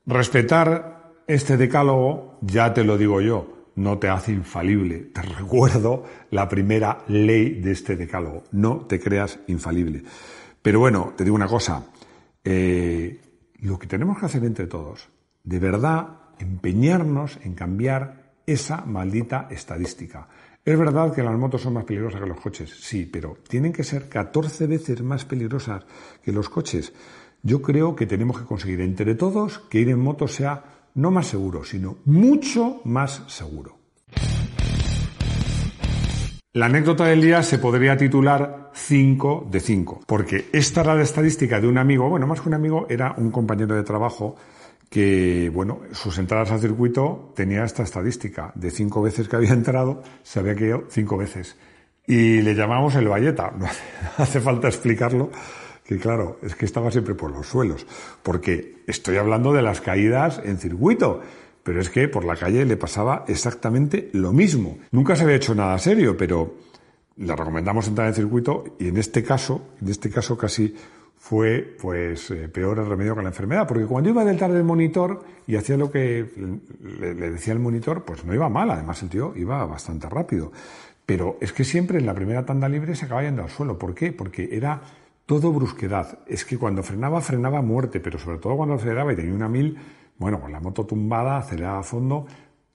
Respetar 0.05 1.13
este 1.25 1.57
decálogo, 1.57 2.37
ya 2.41 2.73
te 2.73 2.83
lo 2.83 2.97
digo 2.97 3.21
yo, 3.21 3.58
no 3.79 3.97
te 3.97 4.09
hace 4.09 4.33
infalible. 4.33 5.09
Te 5.13 5.21
recuerdo 5.21 6.03
la 6.31 6.47
primera 6.47 6.99
ley 7.07 7.61
de 7.61 7.71
este 7.71 7.95
decálogo. 7.95 8.43
No 8.51 8.85
te 8.85 8.99
creas 8.99 9.39
infalible. 9.47 10.03
Pero 10.61 10.79
bueno, 10.79 11.13
te 11.15 11.23
digo 11.23 11.35
una 11.35 11.47
cosa. 11.47 11.85
Eh, 12.43 13.19
lo 13.61 13.79
que 13.79 13.87
tenemos 13.87 14.19
que 14.19 14.25
hacer 14.25 14.43
entre 14.43 14.67
todos, 14.67 15.07
de 15.43 15.59
verdad, 15.59 16.07
empeñarnos 16.39 17.39
en 17.43 17.55
cambiar 17.55 18.33
esa 18.45 18.83
maldita 18.85 19.47
estadística. 19.49 20.27
Es 20.65 20.77
verdad 20.77 21.13
que 21.13 21.23
las 21.23 21.37
motos 21.37 21.61
son 21.61 21.73
más 21.73 21.85
peligrosas 21.85 22.19
que 22.19 22.27
los 22.27 22.39
coches, 22.39 22.69
sí, 22.69 23.05
pero 23.05 23.37
tienen 23.47 23.71
que 23.71 23.83
ser 23.83 24.09
14 24.09 24.67
veces 24.67 25.01
más 25.01 25.23
peligrosas 25.23 25.85
que 26.21 26.33
los 26.33 26.49
coches. 26.49 26.93
Yo 27.41 27.61
creo 27.61 27.95
que 27.95 28.05
tenemos 28.05 28.39
que 28.39 28.45
conseguir 28.45 28.81
entre 28.81 29.15
todos 29.15 29.59
que 29.59 29.79
ir 29.79 29.89
en 29.89 29.99
moto 29.99 30.27
sea 30.27 30.78
no 30.99 31.11
más 31.11 31.27
seguro, 31.27 31.63
sino 31.63 31.97
mucho 32.05 32.81
más 32.83 33.23
seguro. 33.27 33.77
La 36.53 36.65
anécdota 36.65 37.05
del 37.05 37.21
día 37.21 37.43
se 37.43 37.59
podría 37.59 37.95
titular 37.95 38.71
5 38.73 39.47
de 39.49 39.59
5, 39.59 40.01
porque 40.05 40.49
esta 40.51 40.81
era 40.81 40.95
la 40.95 41.03
estadística 41.03 41.61
de 41.61 41.67
un 41.67 41.77
amigo, 41.77 42.09
bueno, 42.09 42.27
más 42.27 42.41
que 42.41 42.49
un 42.49 42.55
amigo, 42.55 42.87
era 42.89 43.13
un 43.17 43.31
compañero 43.31 43.75
de 43.75 43.83
trabajo 43.83 44.35
que, 44.89 45.51
bueno, 45.53 45.81
sus 45.91 46.17
entradas 46.17 46.51
al 46.51 46.59
circuito 46.59 47.31
tenía 47.35 47.63
esta 47.63 47.83
estadística. 47.83 48.51
De 48.55 48.71
cinco 48.71 49.01
veces 49.01 49.29
que 49.29 49.35
había 49.35 49.53
entrado, 49.53 50.01
se 50.23 50.39
había 50.39 50.55
caído 50.55 50.85
cinco 50.89 51.17
veces. 51.17 51.55
Y 52.07 52.41
le 52.41 52.55
llamamos 52.55 52.95
el 52.95 53.07
valleta. 53.07 53.53
No 53.59 53.67
hace 54.17 54.41
falta 54.41 54.67
explicarlo, 54.67 55.29
que 55.89 55.97
claro, 55.97 56.37
es 56.43 56.53
que 56.53 56.65
estaba 56.65 56.91
siempre 56.91 57.15
por 57.15 57.31
los 57.31 57.47
suelos. 57.47 57.87
Porque 58.21 58.83
estoy 58.85 59.17
hablando 59.17 59.53
de 59.53 59.63
las 59.63 59.81
caídas 59.81 60.39
en 60.45 60.59
circuito. 60.59 61.21
Pero 61.63 61.81
es 61.81 61.89
que 61.89 62.07
por 62.07 62.25
la 62.25 62.35
calle 62.35 62.63
le 62.63 62.77
pasaba 62.77 63.25
exactamente 63.27 64.11
lo 64.13 64.31
mismo. 64.31 64.77
Nunca 64.91 65.15
se 65.15 65.23
había 65.23 65.37
hecho 65.37 65.55
nada 65.55 65.79
serio, 65.79 66.15
pero 66.15 66.53
le 67.17 67.35
recomendamos 67.35 67.87
entrar 67.87 68.07
en 68.07 68.13
circuito 68.13 68.75
y 68.77 68.89
en 68.89 68.97
este 68.97 69.23
caso, 69.23 69.69
en 69.81 69.89
este 69.89 70.11
caso 70.11 70.37
casi 70.37 70.75
fue 71.17 71.75
pues 71.81 72.29
eh, 72.29 72.47
peor 72.49 72.77
el 72.77 72.85
remedio 72.85 73.15
que 73.15 73.23
la 73.23 73.29
enfermedad, 73.29 73.67
porque 73.67 73.85
cuando 73.85 74.11
iba 74.11 74.23
detrás 74.23 74.53
del 74.53 74.63
monitor 74.63 75.23
y 75.47 75.55
hacía 75.55 75.75
lo 75.75 75.91
que 75.91 76.23
le, 76.99 77.15
decía 77.15 77.53
el 77.53 77.59
monitor, 77.59 78.03
pues 78.05 78.23
no 78.23 78.33
iba 78.35 78.47
mal, 78.47 78.69
además 78.69 79.01
el 79.01 79.09
tío 79.09 79.33
iba 79.35 79.65
bastante 79.65 80.07
rápido. 80.07 80.51
Pero 81.07 81.37
es 81.41 81.51
que 81.51 81.63
siempre 81.63 81.97
en 81.97 82.05
la 82.05 82.13
primera 82.13 82.45
tanda 82.45 82.69
libre 82.69 82.95
se 82.95 83.05
acaba 83.05 83.23
yendo 83.23 83.41
al 83.41 83.49
suelo. 83.49 83.79
¿Por 83.79 83.95
qué? 83.95 84.13
Porque 84.13 84.49
era 84.51 84.81
todo 85.29 85.53
brusquedad. 85.53 86.17
Es 86.25 86.43
que 86.43 86.57
cuando 86.57 86.81
frenaba, 86.81 87.21
frenaba 87.21 87.61
muerte, 87.61 87.99
pero 87.99 88.17
sobre 88.17 88.39
todo 88.39 88.57
cuando 88.57 88.73
aceleraba 88.73 89.13
y 89.13 89.15
tenía 89.15 89.35
una 89.35 89.47
mil, 89.47 89.77
bueno, 90.17 90.41
con 90.41 90.51
la 90.51 90.59
moto 90.59 90.87
tumbada, 90.87 91.37
aceleraba 91.37 91.81
a 91.81 91.83
fondo. 91.83 92.25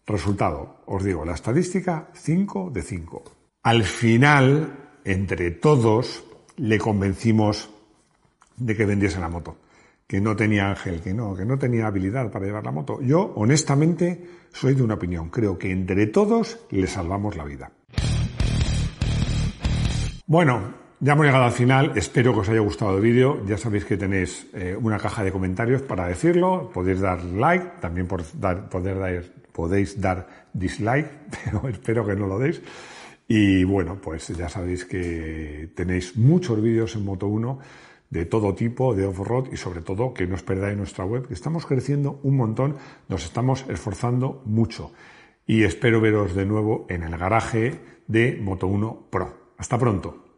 Resultado, 0.06 0.76
os 0.86 1.02
digo, 1.02 1.24
la 1.24 1.34
estadística 1.34 2.10
5 2.14 2.70
de 2.72 2.82
5. 2.82 3.24
Al 3.64 3.82
final, 3.82 5.00
entre 5.04 5.50
todos, 5.50 6.22
le 6.58 6.78
convencimos 6.78 7.70
de 8.56 8.76
que 8.76 8.86
vendiese 8.86 9.18
la 9.18 9.28
moto, 9.28 9.56
que 10.06 10.20
no 10.20 10.36
tenía 10.36 10.70
ángel, 10.70 11.00
que 11.00 11.12
no, 11.12 11.34
que 11.34 11.44
no 11.44 11.58
tenía 11.58 11.88
habilidad 11.88 12.30
para 12.30 12.46
llevar 12.46 12.64
la 12.64 12.70
moto. 12.70 13.00
Yo, 13.02 13.32
honestamente, 13.34 14.28
soy 14.52 14.74
de 14.74 14.82
una 14.84 14.94
opinión. 14.94 15.28
Creo 15.28 15.58
que 15.58 15.72
entre 15.72 16.06
todos 16.06 16.60
le 16.70 16.86
salvamos 16.86 17.36
la 17.36 17.42
vida. 17.46 17.72
Bueno, 20.28 20.83
ya 21.00 21.12
hemos 21.12 21.26
llegado 21.26 21.44
al 21.44 21.52
final. 21.52 21.92
Espero 21.96 22.32
que 22.32 22.40
os 22.40 22.48
haya 22.48 22.60
gustado 22.60 22.96
el 22.96 23.02
vídeo. 23.02 23.44
Ya 23.46 23.58
sabéis 23.58 23.84
que 23.84 23.96
tenéis 23.96 24.46
eh, 24.54 24.76
una 24.80 24.98
caja 24.98 25.24
de 25.24 25.32
comentarios 25.32 25.82
para 25.82 26.06
decirlo. 26.08 26.70
Podéis 26.72 27.00
dar 27.00 27.22
like, 27.22 27.80
también 27.80 28.06
por 28.06 28.22
poder 28.24 28.98
dar, 28.98 29.24
podéis 29.52 30.00
dar 30.00 30.48
dislike, 30.52 31.10
pero 31.44 31.68
espero 31.68 32.06
que 32.06 32.14
no 32.14 32.26
lo 32.26 32.38
deis. 32.38 32.60
Y 33.26 33.64
bueno, 33.64 33.98
pues 34.00 34.28
ya 34.28 34.48
sabéis 34.48 34.84
que 34.84 35.70
tenéis 35.74 36.16
muchos 36.16 36.60
vídeos 36.60 36.94
en 36.94 37.04
Moto 37.04 37.26
1 37.26 37.58
de 38.10 38.26
todo 38.26 38.54
tipo, 38.54 38.94
de 38.94 39.06
off-road 39.06 39.52
y 39.52 39.56
sobre 39.56 39.80
todo 39.80 40.14
que 40.14 40.26
no 40.26 40.34
os 40.36 40.42
perdáis 40.42 40.76
nuestra 40.76 41.04
web, 41.04 41.26
que 41.26 41.34
estamos 41.34 41.66
creciendo 41.66 42.20
un 42.22 42.36
montón, 42.36 42.76
nos 43.08 43.24
estamos 43.24 43.64
esforzando 43.68 44.42
mucho. 44.44 44.92
Y 45.46 45.64
espero 45.64 46.00
veros 46.00 46.34
de 46.34 46.46
nuevo 46.46 46.86
en 46.88 47.02
el 47.02 47.16
garaje 47.16 47.80
de 48.06 48.38
Moto 48.40 48.66
1 48.66 49.08
Pro. 49.10 49.52
Hasta 49.56 49.78
pronto. 49.78 50.33